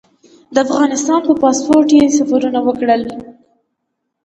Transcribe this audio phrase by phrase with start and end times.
[0.53, 3.01] د افغانستان په پاسپورټ یې سفرونه وکړل.